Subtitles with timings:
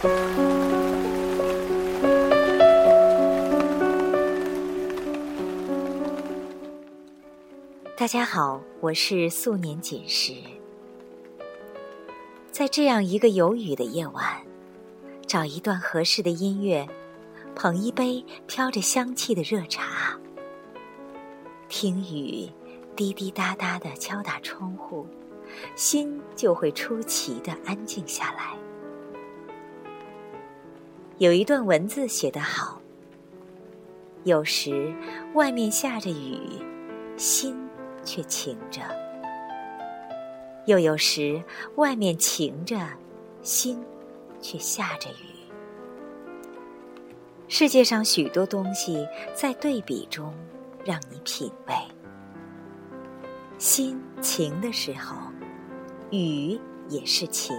[0.00, 0.08] 大
[8.06, 10.34] 家好我是素年锦时。
[12.52, 14.40] 在这样一个有雨的夜晚
[15.26, 16.86] 找一段合适的音乐
[17.56, 20.16] 捧一杯飘着香气的热茶
[21.68, 22.48] 听雨
[22.94, 25.04] 滴滴答答的敲打窗户
[25.74, 28.67] 心就会出奇的安静下来。
[31.18, 32.80] 有一段文字写得好：
[34.24, 34.94] 有时
[35.34, 36.40] 外面下着雨，
[37.16, 37.56] 心。
[38.04, 38.80] 却晴着，
[40.64, 41.42] 又有时
[41.74, 42.74] 外面晴着，
[43.42, 43.84] 心
[44.40, 45.52] 却下着雨。
[47.48, 50.32] 世界上许多东西在对比中
[50.86, 51.74] 让你品味。
[53.58, 55.14] 心晴的时候，
[56.10, 57.54] 雨也是晴；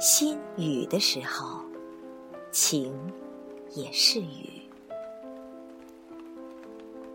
[0.00, 1.63] 心雨的时候，
[2.54, 2.94] 晴
[3.74, 4.62] 也是雨。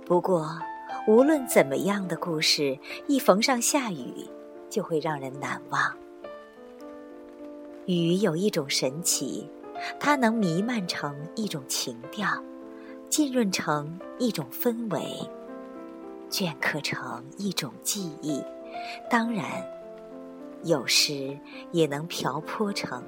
[0.05, 0.45] 不过。
[1.07, 4.27] 无论怎么样的故事，一逢上下雨，
[4.69, 5.97] 就会让人难忘。
[7.85, 9.49] 雨有一种神奇，
[9.99, 12.27] 它能弥漫成一种情调，
[13.09, 15.01] 浸润成一种氛围，
[16.29, 18.43] 镌刻成一种记忆。
[19.09, 19.45] 当然，
[20.63, 21.35] 有时
[21.71, 23.01] 也能瓢泼成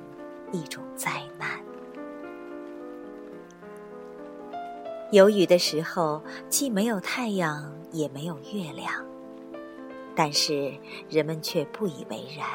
[0.52, 1.41] 一种灾难。
[5.12, 8.90] 有雨的时候，既没有太阳，也没有月亮，
[10.16, 10.74] 但是
[11.10, 12.48] 人们却不以为然。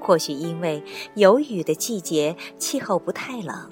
[0.00, 0.80] 或许因为
[1.16, 3.68] 有雨的季节，气候不太冷，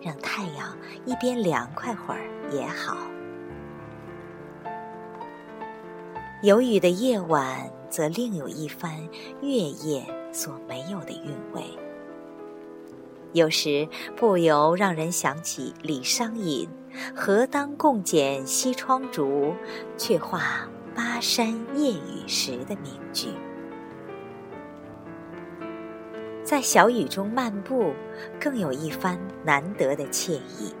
[0.00, 0.76] 让太阳
[1.06, 2.96] 一边凉快会儿也好。
[6.42, 8.98] 有雨的夜晚，则另有一番
[9.40, 11.62] 月夜所没有的韵味。
[13.32, 16.68] 有时不由让人想起李商隐
[17.14, 19.54] “何当共剪西窗烛，
[19.96, 23.28] 却话巴山夜雨时”的名句。
[26.42, 27.92] 在小雨中漫步，
[28.40, 30.74] 更有一番难得的惬意。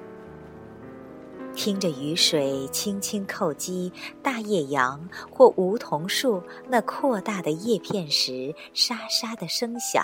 [1.54, 10.02] 听着雨水轻轻叩击大叶杨或梧桐树那扩大的叶片时，沙沙的声响。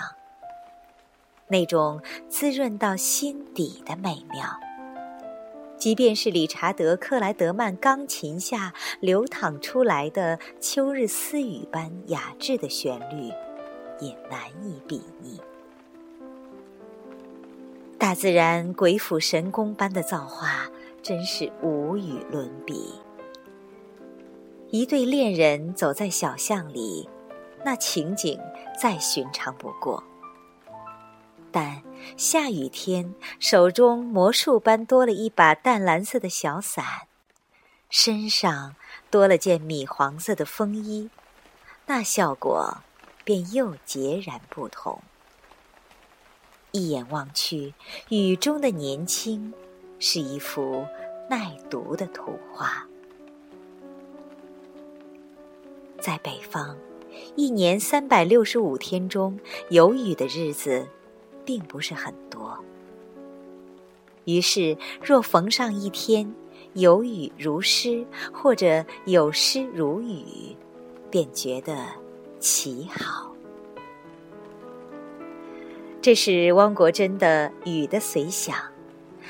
[1.49, 4.43] 那种滋润到心底的美妙，
[5.77, 13.29] 即便是理查德·克莱德曼钢琴下流淌出来的秋日私语般雅致的旋律，
[13.99, 15.39] 也难以比拟。
[17.97, 20.69] 大自然鬼斧神工般的造化，
[21.01, 22.93] 真是无与伦比。
[24.69, 27.07] 一对恋人走在小巷里，
[27.63, 28.37] 那情景
[28.79, 30.03] 再寻常不过。
[31.51, 31.81] 但
[32.17, 37.07] 下雨天，手中魔术般多了一把淡蓝色的小伞，
[37.89, 38.75] 身上
[39.09, 41.09] 多了件米黄色的风衣，
[41.85, 42.77] 那效果
[43.23, 45.01] 便又截然不同。
[46.71, 47.73] 一眼望去，
[48.09, 49.53] 雨中的年轻
[49.99, 50.85] 是一幅
[51.29, 52.85] 耐读的图画。
[55.99, 56.77] 在北方，
[57.35, 60.87] 一年三百六十五天中有雨的日子。
[61.47, 62.61] 并不是很多，
[64.25, 66.35] 于是若逢上一天
[66.73, 70.53] 有雨如诗，或者有诗如雨，
[71.09, 71.85] 便觉得
[72.37, 73.33] 奇好。
[76.01, 78.53] 这是汪国真的《雨的随想》，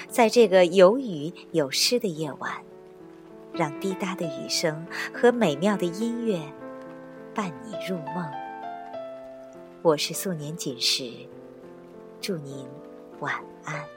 [0.10, 2.52] 在这个有雨有诗的夜晚，
[3.54, 6.42] 让滴答的雨声和美妙的音乐
[7.36, 8.28] 伴你入梦。
[9.84, 11.12] 我是素年锦时。
[12.22, 12.68] 祝您
[13.20, 13.34] 晚
[13.64, 13.97] 安。